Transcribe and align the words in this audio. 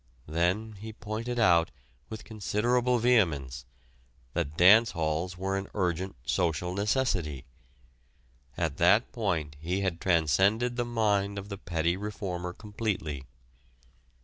Then 0.25 0.77
he 0.79 0.93
pointed 0.93 1.37
out 1.37 1.69
with 2.09 2.23
considerable 2.23 2.97
vehemence 2.97 3.67
that 4.33 4.57
dance 4.57 4.93
halls 4.93 5.37
were 5.37 5.55
an 5.55 5.67
urgent 5.75 6.15
social 6.25 6.73
necessity. 6.73 7.45
At 8.57 8.77
that 8.77 9.11
point 9.11 9.57
he 9.59 9.81
had 9.81 10.01
transcended 10.01 10.75
the 10.75 10.85
mind 10.85 11.37
of 11.37 11.49
the 11.49 11.57
petty 11.59 11.97
reformer 11.97 12.51
completely. 12.51 13.25